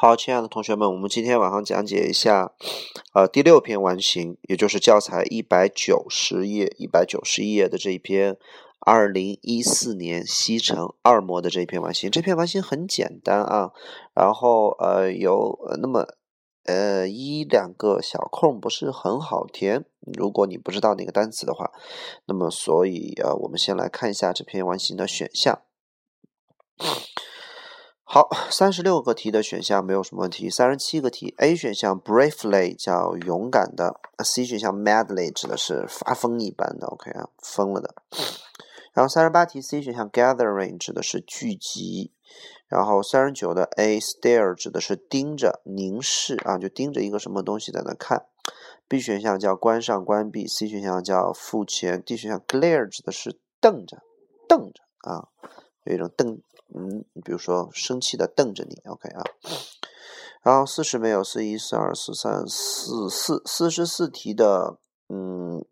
[0.00, 2.52] 好，亲爱的同学们，我们今天晚上讲解一下，
[3.14, 8.36] 呃，第六篇完形，也就是教材一百九十页、一百九十一页的这一篇，
[8.78, 12.08] 二零一四年西城二模的这一篇完形。
[12.12, 13.72] 这篇完形很简单啊，
[14.14, 16.06] 然后呃有那么
[16.66, 19.84] 呃一两个小空不是很好填，
[20.16, 21.72] 如果你不知道哪个单词的话，
[22.26, 25.60] 那么所以呃我们先来看一下这篇完形的选项。
[28.10, 30.48] 好，三十六个题的选项没有什么问题。
[30.48, 37.94] 三十七个题，A 选项 bravely 叫勇敢的，C 选项 madly 指的是发疯一般的，OK 啊，疯了的。
[38.94, 42.14] 然后三十八题，C 选项 gathering 指的是聚集。
[42.66, 48.24] 然后三十九的 A stare 指的是盯着、凝视啊，就盯着一个什么东西在那看。
[48.88, 53.98] B 选项叫关上、关闭，C 选项叫付钱，D 选项 glare 指的是瞪着、
[54.48, 55.28] 瞪着啊，
[55.88, 56.40] 有一种瞪。
[56.74, 59.24] 嗯，比如说生气的瞪着你，OK 啊。
[60.42, 65.64] 然后四十没有，四一、四二、四三、四四四十四题的，嗯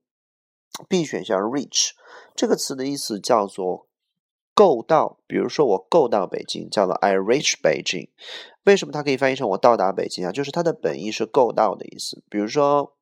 [0.89, 1.91] ，B 选项 reach
[2.35, 3.89] 这个词的意思叫做
[4.55, 5.19] 够到。
[5.27, 8.09] 比如说我够到北京，叫做 I reach Beijing。
[8.65, 10.33] 为什么它可以翻译成我到达北京啊？
[10.33, 12.23] 就是它的本意是够到的意思。
[12.31, 12.95] 比如说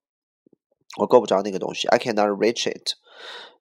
[0.99, 2.95] 我够不着那个东西，I cannot reach it。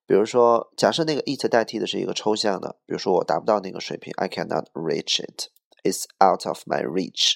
[0.06, 5.50] 比如说，假设那个 it 代替的是一个抽象的，比如说我达不到那个水平，I cannot reach it.
[5.84, 7.36] It's out of my reach.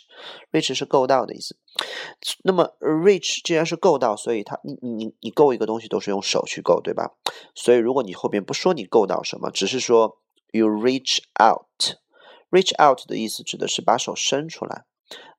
[0.51, 1.57] Reach 是够到的意思。
[2.43, 7.11] 那么 reach 既然是够到，所以它你你你够一个东西都是用手去够，对吧？
[7.55, 10.19] 所以如果你后边不说你够到什么，只是说
[10.51, 11.97] you reach out.
[12.49, 14.85] Reach out 的意思指的是把手伸出来。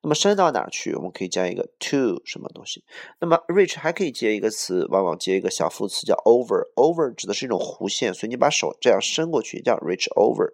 [0.01, 0.95] 那么伸到哪儿去？
[0.95, 2.83] 我们可以加一个 to 什么东西？
[3.19, 6.71] 那么 reach 还可以接一个词，往往接一个小副词叫 over。
[6.75, 10.53] over 指的是一种弧线，所以你把手这样伸过去叫 reach over。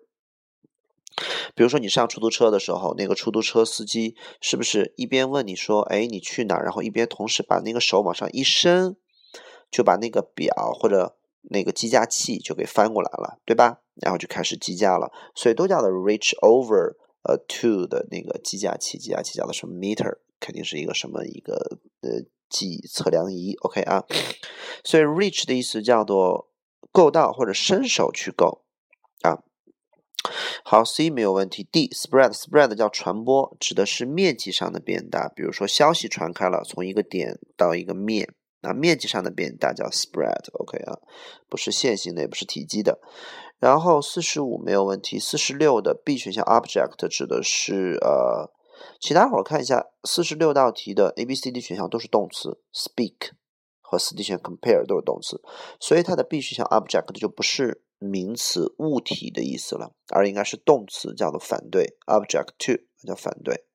[1.55, 8.97] 比如说你上出租车的时候，那个出租车司机是不是一边问你说：“哎，你去哪儿？”然后一边同时把那个手往上一伸，
[9.71, 13.79] 就把那个表或者那个计价器就给翻过来了，对吧？
[14.01, 16.95] 然后就开始计价了，所以都叫做 reach over。
[17.27, 24.05] 呃，two 的那个计价器，计价器叫做什么 meter，肯定是一个什么一个呃计测量仪，OK 啊。
[24.83, 26.51] 所以 reach 的意思叫做
[26.91, 28.63] 够到或者伸手去够
[29.21, 29.43] 啊。
[30.63, 31.63] 好，C 没有问题。
[31.63, 35.27] D spread，spread 叫传播，指的是面积上的变大。
[35.29, 38.33] 比如说消息传开了，从一个点到一个面，
[38.65, 40.97] 那面积上的变大叫 spread，OK 啊，
[41.47, 42.99] 不是线性的，也不是体积的。
[43.59, 48.49] 然后四十五没有问题，四十六的 B 选项 object 指的是呃，
[48.99, 53.31] 请大家伙看一下四十六道题的 A、B、C、D 选项都是动词，speak
[53.81, 55.41] 和四 D 选项 compare 都是动词，
[55.79, 62.73] 所以它的 B 选项 object 就不是名词物体的意思了，而应该是动词，叫做反对 object to
[63.07, 63.65] 叫反对。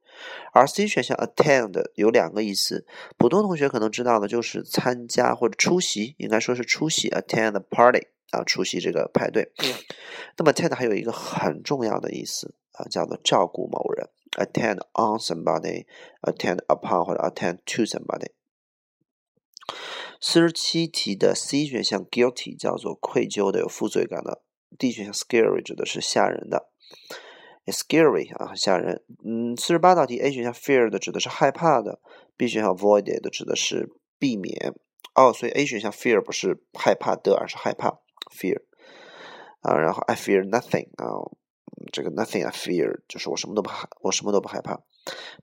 [0.52, 2.86] 而 C 选项 attend 有两个意思，
[3.16, 8.08] 普通同学可能知道的就是参加或者出席，应该说是出席 attend the party。
[8.30, 9.50] 啊，出席这个派对。
[10.36, 18.30] 那么，tend 还有一个很重要的意思啊，叫做照顾某人，attend on somebody，attend upon 或者 attend to somebody。
[20.20, 24.42] 四十七题的 C 选项 guilty 叫做愧疚的、有负罪感的
[24.78, 26.70] ；D 选项 scary 指的是吓人的
[27.70, 29.02] ，scary 啊，吓人。
[29.24, 32.00] 嗯，四十八道题 A 选项 fear 的指的是害怕的
[32.36, 34.74] ；B 选项 avoided 指的是避免。
[35.14, 38.00] 哦，所以 A 选项 fear 不是害怕的，而是害怕。
[38.30, 38.62] fear
[39.60, 41.30] 啊，然后 I fear nothing 啊，
[41.92, 44.80] 这个 nothing I fear 就是我什么都不害，我什么都不害怕。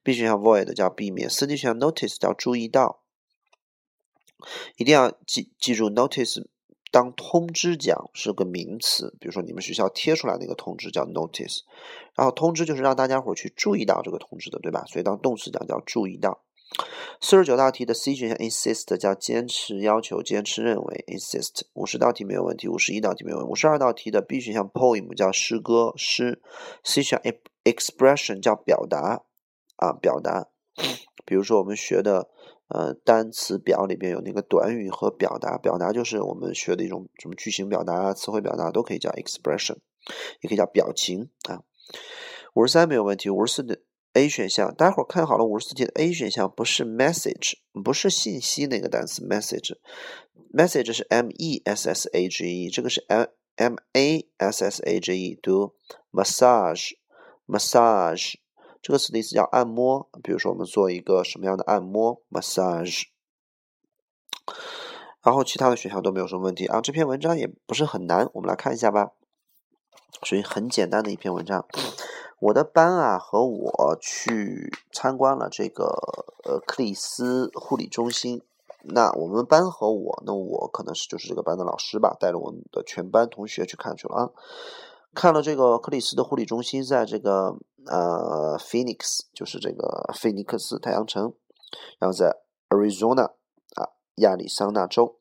[0.03, 3.03] B 选项 void 叫避免，，C 选项 notice 叫注意到，
[4.77, 6.45] 一定要记记住 notice
[6.91, 11.61] 当通知讲是个名词，比如说你们学校贴出来那个通知叫 notice，
[12.15, 14.83] 然后通知就是让大家伙去注意到这个通知的，对吧？
[14.87, 16.43] 所以当动词讲叫注意到。
[17.21, 21.61] 四十九道题的 C 选项 insist 叫坚持、要求、坚持、认为 insist。
[21.73, 23.51] 五十道题没有问题，五十一道题没有问题。
[23.51, 26.41] 五十二道题的 B 选项 poem 叫诗歌、诗。
[26.83, 27.33] C 选项
[27.63, 29.23] expression 叫表达
[29.77, 30.49] 啊，表达。
[31.25, 32.29] 比如说我们学的
[32.69, 39.77] 呃单词表里边有那个短语和表达，表达就是我们学的一种什么句型表达啊、词汇表达都可以叫 expression，
[40.41, 41.63] 也可以叫表情啊。
[42.53, 43.81] 五十三没有问题，五十四的。
[44.13, 53.27] A 选项，待会儿看好了，五十四题的 A 选项不是 message，不是信息那个单词 message，message 是 m e s s a g e，这个是 m
[53.57, 55.75] m a s s a g e，读
[56.11, 58.37] massage，massage
[58.87, 63.03] 这个词的意思叫按摩，比如说我们做一个什么样的按摩 massage，
[65.21, 69.11] 然后其他的选项都没有什么问题啊，这篇文章也不是很难，我们来看一下吧，
[70.23, 71.65] 属于很简单的一篇文章。
[72.39, 75.83] 我的班啊和我去参观了这个
[76.45, 78.41] 呃克里斯护理中心。
[78.83, 84.29] 那我们班和我，那我可能是就是这个班的老师吧，带着我们的全班同学去看去了啊。
[85.13, 87.57] 看了这个克里斯的护理中心，在这个
[87.89, 91.33] 呃 Phoenix，就是这个菲尼克斯太阳城，
[91.99, 92.35] 然后在
[92.69, 93.33] Arizona
[93.75, 95.17] 啊亚利桑那州，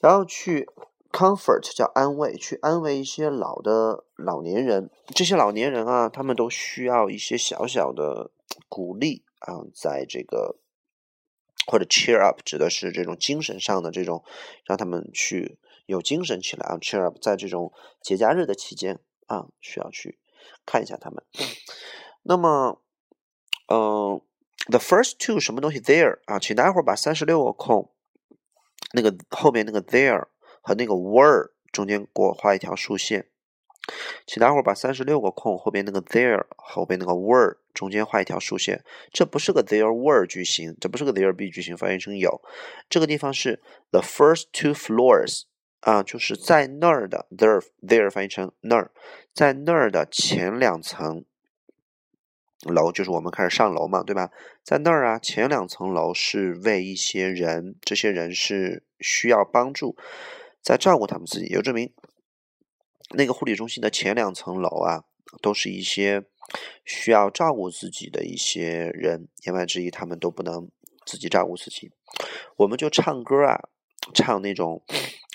[0.00, 0.68] 然后去
[1.10, 4.90] Comfort 叫安慰，去安慰一些老的老年人。
[5.14, 8.30] 这些老年人啊，他们都需要一些小小的
[8.68, 10.58] 鼓励啊，在这个。
[11.70, 14.24] 或者 cheer up 指的是这种精神上的这种，
[14.64, 16.78] 让他们去有精神起来啊。
[16.78, 17.70] cheer up 在这种
[18.00, 20.18] 节假日的期间啊，需要去
[20.66, 21.22] 看一下他们。
[22.22, 22.80] 那么，
[23.68, 24.20] 嗯
[24.68, 27.90] ，the first two 什么东西 there 啊，请大家伙把三十六个空，
[28.92, 30.26] 那个后面那个 there
[30.60, 33.28] 和那个 were 中间给我画一条竖线。
[34.26, 42.42] 请大伙把三十六个空后边那个 there 后边那个 were 中间画一条竖线，这不是个 there were 句型，这不是个 there be 句型，翻译成有。
[42.90, 45.44] 这个地方是 the first two floors
[45.80, 48.90] 啊，就是在那儿的 there there 翻译成那儿，
[49.32, 51.24] 在那儿的前两层
[52.64, 54.30] 楼，就是我们开始上楼嘛，对吧？
[54.64, 59.96] 在那儿啊，前两层楼是为一些人，这些人是需要帮助，
[60.60, 61.92] 在照顾他们自己，也就证明。
[63.14, 65.04] 那个护理中心的前两层楼啊，
[65.40, 66.24] 都是一些
[66.84, 70.68] 需要照顾自己的一些人，言外之意，他们都不能
[71.06, 71.92] 自己照顾自己。
[72.56, 73.68] 我们就唱歌啊，
[74.12, 74.82] 唱那种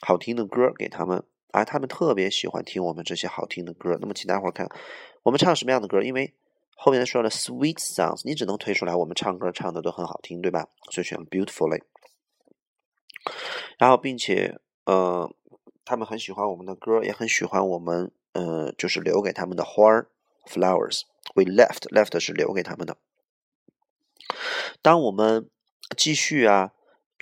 [0.05, 3.97] 好听的歌给他们，啊，他们特别喜欢听我们这些好听的歌。
[4.01, 4.69] 那么，请大伙儿看，
[5.23, 6.01] 我们唱什么样的歌？
[6.01, 6.33] 因为
[6.75, 10.67] 后面说了 sweet sounds，你只能推出来我们唱歌唱的都很好听，对吧？
[10.91, 11.81] 所以选 beautifully。
[13.77, 15.33] 然后，并且，呃。
[15.85, 20.07] 他们很喜欢我们的歌，也很喜欢我们，呃，就是留给他们的花儿
[20.45, 21.01] ，flowers。
[21.35, 22.95] We left left 是留给他们的。
[24.81, 25.49] 当我们
[25.97, 26.71] 继续啊，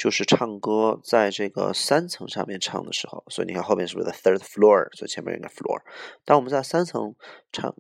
[0.01, 4.92] 就是唱歌，在这个三层上面唱的时候，所以你看后面是不是 the third floor？
[4.95, 5.80] 所以前面有个 floor。
[6.25, 7.13] 当我们在三层
[7.51, 7.75] 唱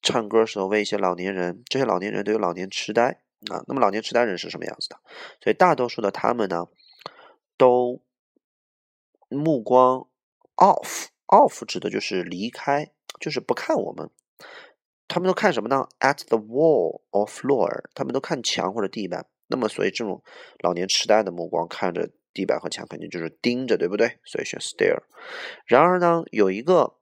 [0.00, 3.64] 唱歌时候，为一些老年人，这些老年人都有老年痴呆啊。
[3.66, 5.00] 那么老年痴呆人是什么样子的？
[5.42, 6.68] 所以大多数的他们呢，
[7.56, 8.00] 都。
[9.30, 10.08] 目光
[10.56, 12.90] off，off 指的就是离开，
[13.20, 14.08] 就是不看我们。
[15.06, 19.26] 他们都看什么呢？At the wall or floor，他们都看墙或者地板。
[19.48, 20.22] 那么，所以这种
[20.60, 24.18] 老年痴呆的目光看着地板和墙，肯定就是盯着，对不对？
[24.24, 25.02] 所以选 stare。
[25.66, 26.94] 然而呢，有一个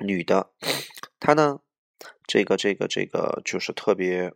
[0.00, 0.50] 女的，
[1.20, 1.60] 她呢，
[2.26, 4.32] 这个这个这个就是特别。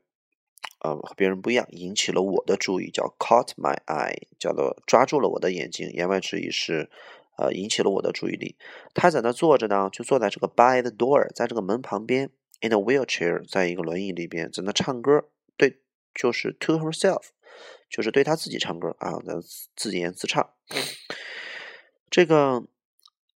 [0.83, 5.91] 呃，和别人不一样，引起了我的注意，叫 caught my eye，叫做抓住了我的眼睛。
[5.91, 6.89] 言外之意是，
[7.37, 8.57] 呃，引起了我的注意力。
[8.95, 12.31] 他在那坐着呢，就坐在这个 by the door，在这个门旁边
[12.63, 15.29] ，in a wheelchair，在一个轮椅里边，在那唱歌。
[16.15, 17.25] 就是 to herself，
[17.89, 20.55] 就是对他自己唱歌啊，自自言自唱。
[22.11, 22.65] 这个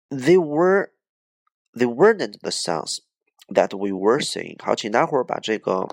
[0.10, 3.00] they were，they weren't the sounds
[3.48, 4.62] that we were singing。
[4.64, 5.88] 好，请大伙儿把这个。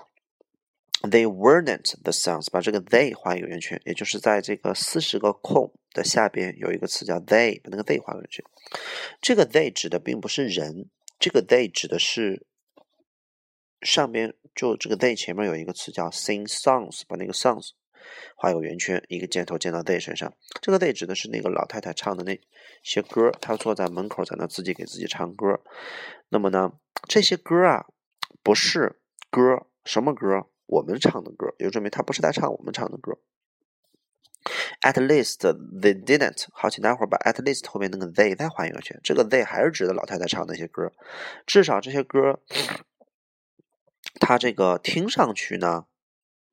[1.03, 8.45] They weren't the sounds，把这个 they 画一个圆圈，也就是在这个四十个空的下边有一个词叫 they，把那个 they 画个圆圈。
[9.19, 12.45] 这个 they 指的并不是人，这个 they 指的是
[13.81, 17.69] 上边就这个 they 前面有一个词叫 sing songs，把那个 songs
[18.35, 20.33] 画一个圆圈，一个箭头箭到 they 身上。
[20.61, 22.39] 这个 they 指的是那个老太太唱的那
[22.83, 25.61] 些歌，她坐在门口在那自己给自己唱歌。
[26.29, 26.73] 那么呢，
[27.07, 27.85] 这些歌啊，
[28.43, 30.47] 不是歌，什么歌？
[30.67, 33.17] 我们唱的歌，也就证明他不是在唱我们唱的歌。
[34.81, 35.39] At least
[35.81, 36.45] they didn't。
[36.53, 38.97] 好，请大伙儿把 at least 后面那个 they 再换一个圈。
[39.03, 40.91] 这个 they 还是指的老太太唱那些歌。
[41.45, 42.39] 至少这些歌，
[44.19, 45.85] 它这个听上去呢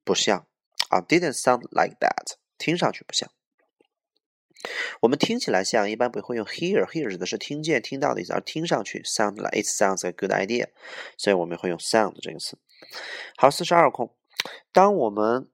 [0.04, 0.46] 不像
[0.90, 2.36] 啊，didn't sound like that。
[2.56, 3.30] 听上去不像。
[5.00, 10.66] 我们听起来像，一般不会用 hear，hear 指的是听见、听到的意思，而听上去 sound like it sounds a good idea，
[11.16, 12.58] 所以我们会用 sound 这个词。
[13.36, 14.12] 好，四十二空。
[14.72, 15.48] 当我们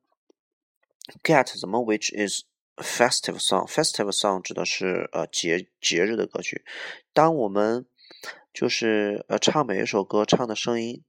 [1.22, 2.44] get 什么，which is
[2.76, 6.64] festive song，festive song 指的是呃节节日的歌曲。
[7.12, 7.86] 当我们
[8.54, 11.02] 就是呃唱每一首歌唱的声音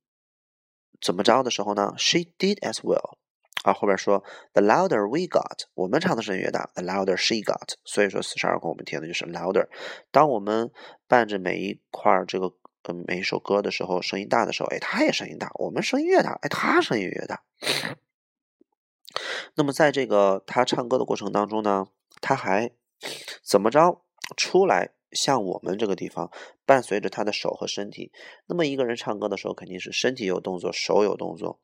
[1.02, 3.18] 怎么着的时候呢？She did as well。
[3.64, 4.24] 啊，后边说
[4.54, 7.74] the louder we got，我们唱的声音越大，the louder she got。
[7.84, 9.68] 所以说四十二空我们填的就是 louder。
[10.12, 10.72] 当我们
[11.08, 12.54] 伴着每一块这个。
[12.88, 15.50] 嗯，每一首歌的时候，声音大的时候，哎，他也声音大。
[15.56, 17.42] 我们声音越大，哎，他声音越大。
[19.56, 21.88] 那么，在这个他唱歌的过程当中呢，
[22.22, 22.70] 他还
[23.42, 24.04] 怎么着
[24.38, 26.29] 出来像我们这个地方
[26.65, 28.12] 伴随着他的手和身体。
[28.45, 31.60] 那么一个人唱歌的时候，肯定是身体有动作，手有动作。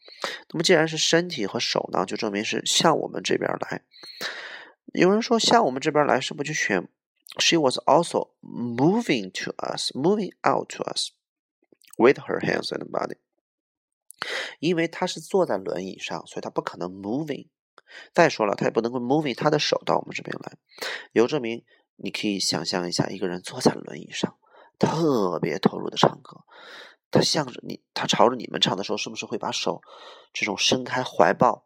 [0.49, 3.83] 那么既然是身体和手呢，就证明是向我们这边来。
[4.93, 6.87] 有人说向我们这边来，是不是就选
[7.39, 11.11] ？She was also moving to us, moving out to us
[11.97, 13.17] with her hands and body。
[14.59, 17.47] 因为她是坐在轮椅上，所以她不可能 moving。
[18.13, 20.57] 再说了，她也不能够 moving 她的手到我们这边来。
[21.13, 21.63] 有证明，
[22.01, 24.35] 你可以想象一下，一个人坐在轮椅上，
[24.79, 26.37] 特别投入的唱歌，
[27.11, 29.81] 他向着你，他朝着你们唱的时候，是不是会把手
[30.33, 31.65] 这种伸开怀抱？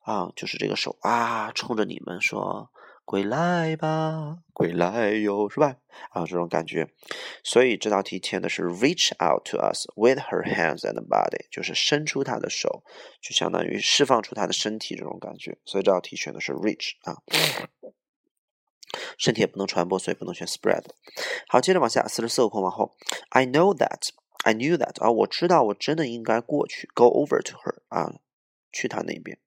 [0.00, 2.72] 啊，就是这个手啊，冲着你们说
[3.06, 5.76] “归来吧，归来哟”，是吧？
[6.10, 6.88] 啊，这种感觉。
[7.44, 12.82] 所以这道题填的是 “reach out to us with her hands and body”，就是伸出她的手，
[13.20, 15.56] 就相当于释放出她的身体这种感觉。
[15.64, 17.22] 所以这道题选的是 “reach” 啊，
[19.18, 20.84] 身体也不能传播，所以不能选 “spread”。
[21.48, 22.94] 好，接着往下，四十四个空往后
[23.30, 24.10] ，I know that,
[24.44, 28.14] I knew that 啊，我知道，我真的应该过去，go over to her 啊，
[28.72, 29.38] 去她那边。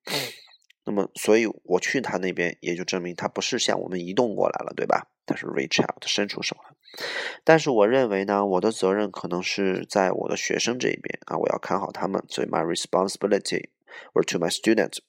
[0.87, 5.07] 那么，所以我去他那边，也就证明他不是向我们移动过来了，对吧？
[5.25, 6.75] 他是 reach out，伸出手了。
[7.43, 13.69] 但是我认为呢，我的责任可能是在我的学生这一边啊，我要看好他们，所以 my responsibility
[14.13, 14.99] were to my students。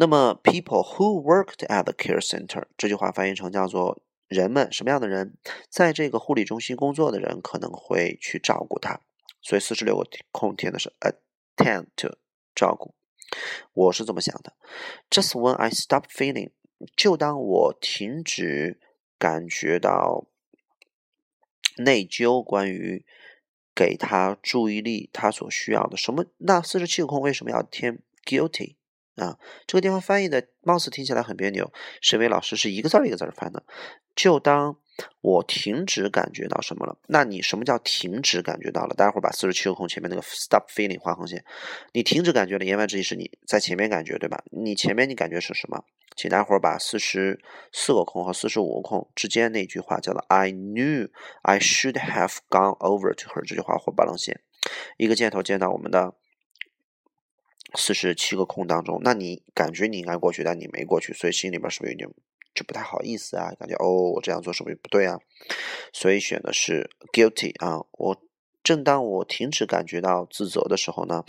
[0.00, 5.36] 那么，people who worked at the care center 这句话翻译成叫做人们什么样的人，
[5.68, 9.00] 在这个护理中心工作的人可能会去照顾他。
[9.42, 12.16] 所以四十六个空填的是 attend to
[12.54, 12.94] 照顾。
[13.72, 14.52] 我是这么想的
[15.10, 16.52] ，Just when I stop feeling，
[16.94, 18.78] 就当我停止
[19.18, 20.28] 感觉到
[21.78, 23.04] 内疚，关于
[23.74, 26.26] 给他注意力，他所需要的什么？
[26.36, 28.76] 那四十七个空为什么要填 guilty
[29.18, 29.38] 啊？
[29.66, 33.62] 这个地方翻译的貌似听起来很别扭，沈伟老师是一个字儿一个字儿翻的，
[34.14, 34.76] 就当。
[35.20, 36.98] 我停止感觉到什么了？
[37.06, 38.96] 那你什么叫停止感觉到了？
[38.96, 41.44] 待会儿把四十七个空前面那个 stop feeling 画横线。
[41.92, 44.42] 你停止感觉了，言外之意是你在前面感觉，对吧？
[44.50, 45.84] 你前面你感觉是什么？
[46.16, 47.40] 请待会儿把四十
[47.72, 51.08] 四个空和四十五个空之间那句话叫做 I knew
[51.42, 54.40] I should have gone over to her 这句话画把横线，
[54.96, 56.14] 一个箭头箭到我们的
[57.74, 59.00] 四十七个空当中。
[59.02, 62.08] 那你感觉你应该过去，但你没过去，所以心里边是不是有点？
[62.54, 65.16] 就不太好意思啊，感觉哦，我这样做是不是不对啊？
[65.92, 67.84] 所以选的是 guilty 啊。
[67.92, 68.20] 我
[68.64, 71.22] 正当我停止感觉到自责的时候呢，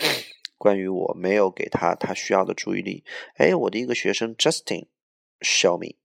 [0.58, 3.04] 关于我没有给他他需要的注意力，
[3.36, 4.88] 哎，我的一个学生 Justin
[5.42, 5.98] show me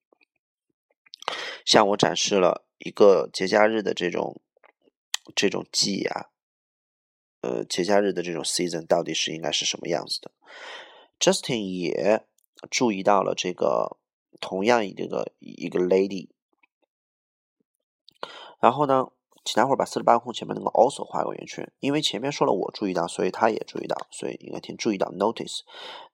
[1.64, 4.42] 向我展示了一个节假日的这种
[5.34, 6.26] 这种记忆啊，
[7.44, 10.30] 呃，节假日的这种 season 到底是应该是什么样子的
[11.20, 12.24] ？Justin 也
[12.70, 13.98] 注意到了这个。
[14.40, 16.28] 同样一个一个 lady，
[18.60, 19.06] 然后呢，
[19.42, 25.60] 请待会儿把四十八空前面那个 also 画个圆圈，因为前面说了我注意到，所以他也注意到，所以应该填注意到 notice。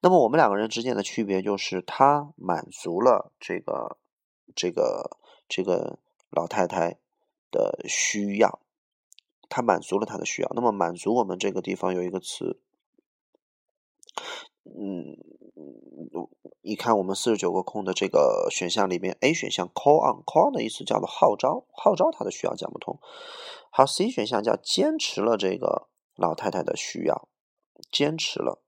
[0.01, 3.97] 那么我们两个人之间的区别就是，他满足了这个
[4.55, 5.17] 这个
[5.49, 5.99] 这个
[6.31, 6.99] 老太太
[7.51, 8.61] 的需要，
[9.51, 10.51] 他满足了他的需要。
[10.55, 12.59] 那么满足我们这个地方有一个词，
[14.65, 15.19] 嗯。
[16.63, 23.01] 你看，我们四十九个空的这个选项里面，A 选项 call on，call on 的意思叫做号召，号召他的需要讲不通。
[23.71, 27.29] 好，C 选项叫坚持了这个老太太的需要，
[27.91, 28.63] 坚持了。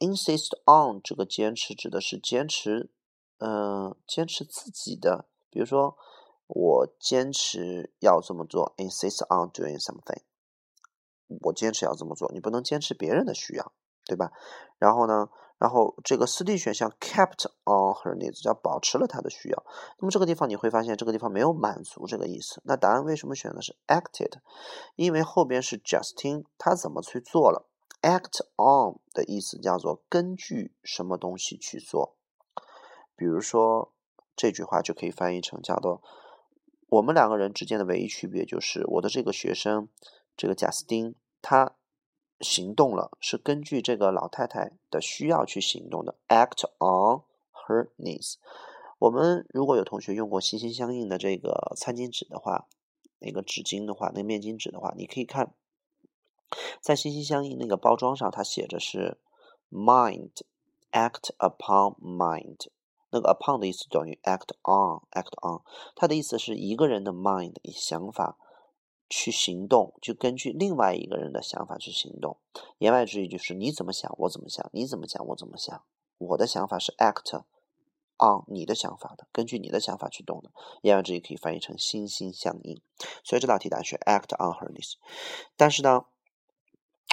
[0.00, 2.90] insist on 这个坚持指的是坚持，
[3.38, 5.28] 嗯，坚持自己的。
[5.50, 5.96] 比如说，
[6.46, 10.22] 我坚持要这么做，insist on doing something。
[11.40, 13.72] 我坚持要这么做，你不能坚持别人的需要，
[14.04, 14.30] 对吧？
[14.78, 15.28] 然后呢？
[15.56, 19.64] 然后这个四 D 选项 kept on her needs 叫保持了她的需要。
[19.98, 22.60] 那么这个地方你会发现这个地方没有满足这个意思。
[22.64, 24.40] 那答案为什么选的是 acted？
[24.96, 27.68] 因为后边是 Justin，他怎么去做了
[28.02, 32.16] ？act on 的意思叫做根据什么东西去做。
[33.16, 33.92] 比如说
[34.36, 36.02] 这句话就可以翻译成叫做
[36.88, 39.88] 我们两个人之间的唯一区别就是我的这个学生
[40.36, 41.76] 这个贾斯汀他。
[42.40, 46.16] 行动了，是根据这个老太太的需要去行动的。
[46.26, 47.22] Act on
[47.52, 48.34] her needs。
[48.98, 52.66] 我们如果有同学用过心心相印的这个餐巾纸的话，
[53.20, 55.54] 那个纸巾的话，那个面巾纸的话，你可以看，
[56.82, 59.16] 在心心相印那个包装上，它写着是
[59.70, 62.66] mind，act upon mind。
[63.14, 65.62] 那个 upon 的意思等于 act on，act on。
[65.96, 68.36] 它的意思是一个人的 mind，想法。
[69.10, 72.38] 去行动，就根据另外一个人的想法去行动。
[72.78, 75.84] 言外之意就是你怎么想，我怎么想；你怎么想，我怎么想。
[76.16, 77.36] 我的想法是 act
[78.18, 80.50] on 你的想法的，根据你的想法去动的。
[80.80, 82.80] 言外之意可以翻译成心心相印。
[83.22, 84.94] 所以这道题答案是 act on her needs。
[85.54, 86.06] 但是呢，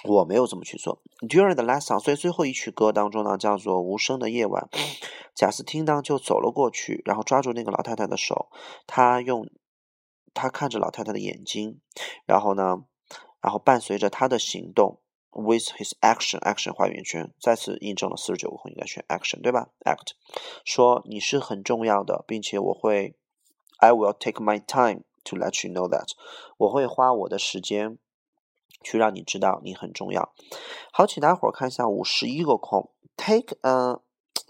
[0.06, 1.02] 我没有这么去做。
[1.20, 4.68] During the last song，所以最后一曲歌当中呢，叫做《无声的夜晚》。
[5.34, 8.50] 贾斯汀呢就走了过去，然后抓住那个老太太的手，
[8.86, 9.50] 他用
[10.34, 11.80] 他看着老太太的眼睛，
[12.26, 12.84] 然后呢，
[13.42, 15.00] 然后伴随着他的行动。
[15.34, 20.12] With his action, action 画圆圈，再次印证了四十九个空应该选 action，对吧？Act，
[20.66, 23.16] 说你是很重要的，并且我会
[23.78, 26.10] ，I will take my time to let you know that，
[26.58, 27.98] 我会花我的时间
[28.84, 30.34] 去让你知道你很重要。
[30.92, 34.00] 好，请大伙儿看一下五十一个空，take，嗯，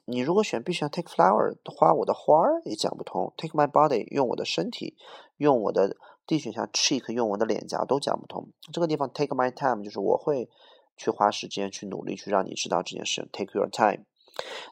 [0.06, 3.34] 你如果选 B 选 take flower，花我的花儿也讲不通。
[3.38, 4.96] Take my body，用我的身体，
[5.38, 5.98] 用我的。
[6.28, 8.48] D 选项 cheek 用我的脸颊都讲不通。
[8.72, 10.48] 这个地方 take my time 就是我会
[10.96, 13.28] 去花时间去努力去让你知道这件事。
[13.34, 14.06] Take your time。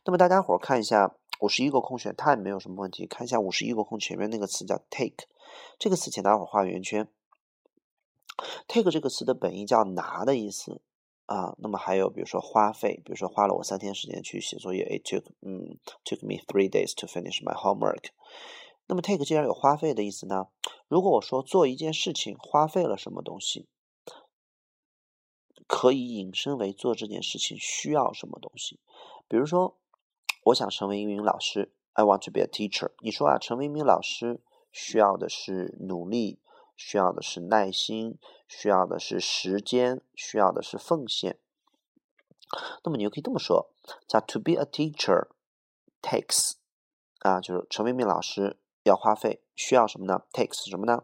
[0.06, 3.06] 那么大家伙儿看一下五十一个空选 time 没有什么问题。
[3.08, 5.26] 看一下五十一个空前面那个词叫 take，
[5.80, 7.10] 这个词请大伙画圆圈。
[8.68, 10.82] Take 这个词的本意叫拿的意思
[11.26, 11.56] 啊。
[11.58, 14.84] 那么还有比如说花费，比如说花了我三天时间去写作业。
[14.86, 18.10] It took 嗯 took me three days to finish my homework。
[18.88, 20.48] 那么 take 既然有花费的意思呢？
[20.88, 23.68] 如果我说做一件事情花费了什么东西，
[25.68, 28.80] 可以引申为做这件事情需要什么东西。
[29.28, 29.78] 比如说，
[30.46, 32.94] 我想成为一名老师，I want to be a teacher。
[33.02, 34.42] 你说啊，成为一名老师
[34.72, 36.40] 需要的是努力，
[36.80, 38.18] 需要的是耐心，
[38.48, 41.38] 需要的是时间，需要的是奉献。
[42.86, 43.70] 那么你就可以这么说，
[44.08, 45.28] 叫 to be a teacher
[46.02, 46.54] takes
[47.20, 48.58] 啊，就是陈为一名老师。
[48.84, 51.04] 要花费需要什么呢？takes 什么呢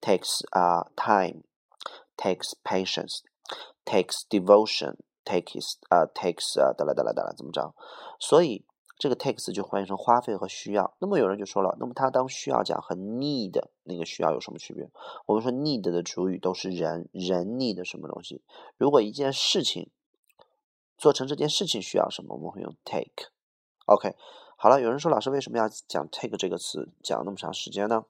[0.00, 7.74] ？takes 啊 time，takes patience，takes devotion，takes 啊 takes 啊，得了得了得了，怎么着？
[8.20, 8.64] 所以
[8.98, 10.94] 这个 takes 就翻译成花费和需要。
[10.98, 14.90] 那么有人就说了，那么它当需要讲和 need 那个需要有什么区别？
[15.26, 18.42] 我们说 need 的主语都是人，人 need 什么东西？
[18.76, 19.90] 如果一件事情
[20.96, 23.30] 做成这件事情需要什么，我们会用 take。
[23.86, 24.16] OK。
[24.60, 28.06] 好了，有人说老师为什么要讲 take 这个词讲那么长时间呢？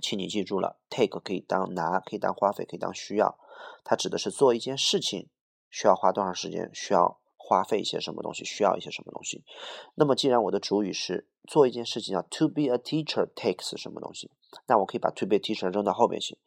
[0.00, 3.36] 请你记住了，take 可以当拿，可以当花费，可以当需要，
[3.82, 5.28] 它指的是做一件事情
[5.68, 7.18] 需要花多长时间，需要
[7.52, 9.44] 花费一些什么东西，需要一些什么东西。
[9.94, 14.30] 那么既然我的主语是做一件事情要 to be a teacher takes 什么东西，
[14.66, 16.38] 那我可以把 to be a teacher 扔到后面去，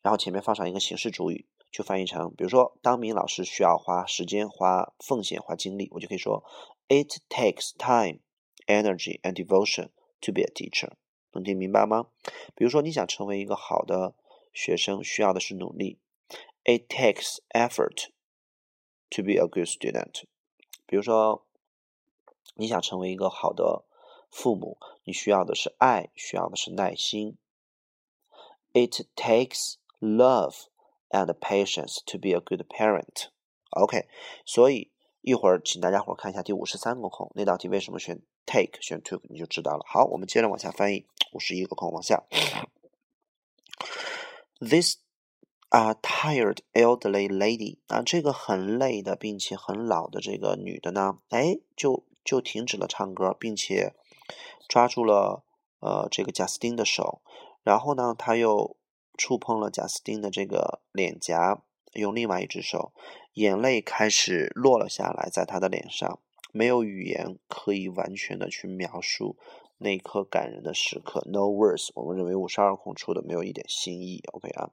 [0.00, 6.42] 然后前面放上一个形式主语，就翻译成，比如说当名老师需要花时间、花奉献、花精力，我就可以说
[6.88, 8.20] it takes time。
[8.66, 9.90] Energy and devotion
[10.22, 10.92] to be a teacher，
[11.32, 12.06] 能听明白吗？
[12.54, 14.14] 比如说，你想成为一个好的
[14.54, 15.98] 学生，需要的是努力。
[16.64, 18.06] It takes effort
[19.10, 20.22] to be a good student。
[20.86, 21.46] 比如说，
[22.54, 23.84] 你想成为一个好的
[24.30, 27.38] 父母，你需要的是爱，需要的是耐心。
[28.72, 30.66] It takes love
[31.10, 33.28] and patience to be a good parent。
[33.70, 34.08] OK，
[34.44, 39.84] 所以一会儿请大家伙看一下第五十三个空，那道题为什么选？take 选 took 你就知道了。
[39.86, 42.24] 好，我们接着往下翻译，五十一个空往下。
[44.60, 44.98] This
[45.74, 53.92] a tired elderly lady 啊，这个很累的并且很老的这个女的呢，哎，就就停止了唱歌，并且
[54.68, 55.42] 抓住了
[55.80, 57.20] 呃这个贾斯汀的手，
[57.64, 58.76] 然后呢，他又
[59.18, 61.60] 触碰了贾斯汀的这个脸颊，
[61.94, 62.92] 用另外一只手，
[63.32, 66.20] 眼泪开始落了下来，在他的脸上。
[66.52, 69.36] 没有语言可以完全的去描述
[69.78, 71.20] 那一刻感人的时刻。
[71.26, 74.22] No words，我们认为五十二空出的没有一点新意。
[74.32, 74.70] OK 啊，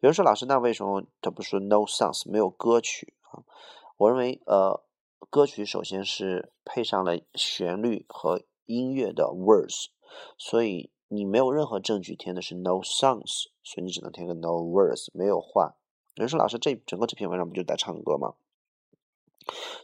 [0.00, 3.42] 有人说老师，那为什么他不说 no songs，没有歌曲啊？
[3.96, 4.82] 我认为呃，
[5.30, 9.86] 歌曲首先是配上了旋律和音乐的 words，
[10.36, 15.76] 所以你没有任何证据填的是 no songs，所以你只能填个 no words，没有话。
[16.14, 18.34] 有人说老师，这整个这篇文章不就在唱歌吗？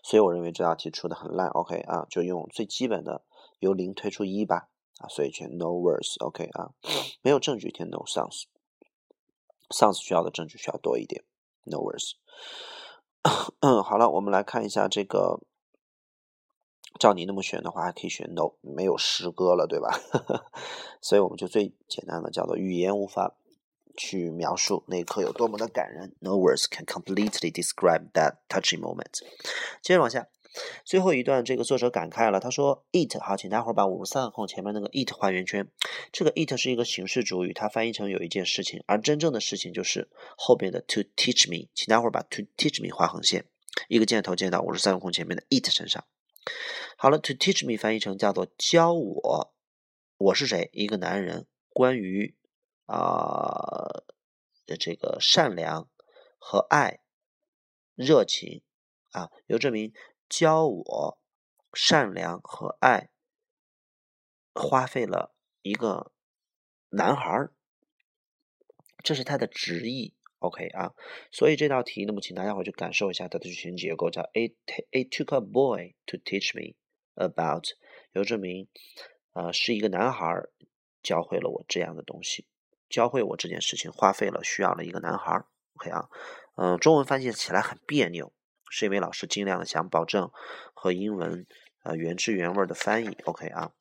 [0.02, 3.22] 所以我认为这道题出的很烂，OK 啊，就用最基本的
[3.60, 6.72] 由零推出一吧，啊，所以选 no words，OK 啊，
[7.22, 8.44] 没有证据填 no songs
[9.72, 11.24] sounds 需要的证据需要多一点
[11.64, 12.12] ，no words。
[13.60, 15.40] 嗯，好了，我们来看一下这个，
[16.98, 19.98] 照你那么选的话，还可以选 no，没有诗歌了，对吧？
[21.00, 23.34] 所以我们就最简单的叫做语言无法。
[23.94, 26.16] 去描述那一刻有多么的感人。
[26.20, 29.20] No words can completely describe that touching moment。
[29.82, 30.28] 接着往下，
[30.84, 35.68] 最后一段，这个作者感慨了，他说：“it 好，请大伙儿把五十三空前面那个 it 画圆圈。
[36.12, 41.68] 这个 it 是一个形式主语，它翻译成有一件事情，而真正的事情就是后边的 to teach me。
[41.74, 43.44] 请大伙儿把 to teach me 画横线，
[43.88, 46.04] 一个箭头箭到五十三空前面的 it 身上。
[46.96, 49.54] 好了，to teach me 翻译成叫做教我，
[50.18, 50.70] 我是谁？
[50.72, 51.46] 一个男人。
[51.74, 52.36] 关于
[52.84, 54.04] 啊
[54.66, 55.88] 的这个善良
[56.36, 57.00] 和爱、
[57.94, 58.60] 热情
[59.12, 59.94] 啊，由这名
[60.32, 61.18] 教我
[61.74, 63.10] 善良和爱，
[64.54, 66.10] 花费了一个
[66.88, 67.52] 男孩儿，
[69.04, 70.14] 这是他的直译。
[70.38, 70.94] OK 啊，
[71.30, 74.54] 所以这道题，那么请大家回去感受一下它的句型结构，叫 It
[74.90, 76.76] it took a boy to teach me
[77.14, 77.66] about，
[78.12, 78.68] 由这名
[79.34, 80.50] 呃是一个男孩儿
[81.02, 82.46] 教会了我这样的东西，
[82.88, 86.08] 教会我这件事情花费了需要了一个男孩儿 OK 啊，
[86.56, 88.32] 嗯，中文翻译起来很别扭，
[88.72, 90.30] 是因为老师尽量的想保证
[90.72, 91.46] 和英文
[91.82, 93.18] 呃原汁原味的翻译。
[93.24, 93.72] OK 啊。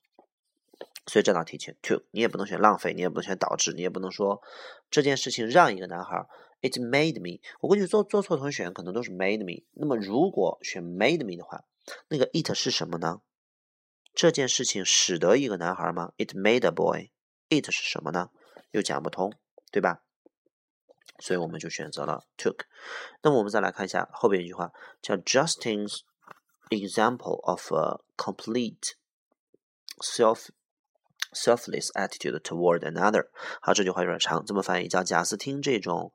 [1.08, 4.41] 所以这道题选 to，你也不能选浪费，你也不能选导致，你也不能说
[4.89, 6.27] 这件事情让一个男孩。
[6.62, 9.65] It made me，我估计做做错同学可能都是 made me。
[9.71, 11.63] 那么如果选 made me 的话，
[12.10, 13.21] 那个 it 是什么呢？
[14.13, 17.12] 这件事情使得一个男孩吗？It made a boy。
[17.49, 18.30] it 是什么呢？
[18.71, 19.34] 又讲不通，
[19.71, 20.04] 对吧？
[21.21, 22.65] 所以我们就选择了 took。
[23.21, 25.99] 那么我们再来看一下后边一句话，叫 Justin's
[26.69, 28.95] example of a complete
[29.99, 30.47] self
[31.31, 33.27] selfless attitude toward another。
[33.62, 36.12] 好，这句话有点长，这么翻译叫贾斯汀这种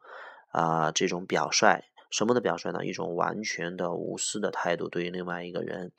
[0.50, 2.84] 啊这种表率，什么的表率呢？
[2.84, 5.92] 一种完全的无私的态度对于另外一个人。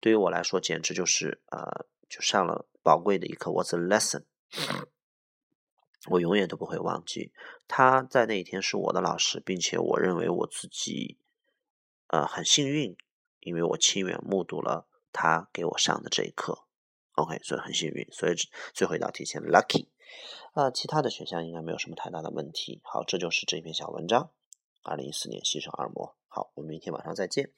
[0.00, 3.50] 对于我来说，简直就是啊，就上了宝贵的一课。
[3.50, 4.24] What's a lesson？
[6.08, 7.32] 我永远都不会忘记，
[7.66, 11.18] 他在那一天是我的老师，并且我认为我自己
[12.08, 12.96] 呃很幸运，
[13.40, 16.66] 因为我亲眼目睹了他给我上的这一课。
[17.14, 18.34] OK，所以很幸运，所以
[18.74, 19.88] 最后一道题选 lucky，
[20.52, 22.80] 啊，其他的选项应该没有什么太大的问题。
[22.84, 24.30] 好，这就是这篇小文章，
[24.82, 26.14] 二零一四年西城二模。
[26.28, 27.50] 好，我们明天晚上再见。